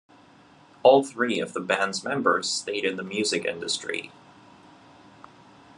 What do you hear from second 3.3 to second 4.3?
industry.